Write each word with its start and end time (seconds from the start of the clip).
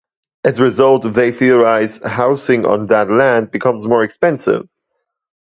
As 0.43 0.59
a 0.59 0.63
result, 0.63 1.03
they 1.03 1.31
theorize, 1.31 1.99
housing 2.03 2.65
on 2.65 2.87
that 2.87 3.11
land 3.11 3.51
becomes 3.51 3.85
more 3.87 4.01
expensive. 4.01 4.67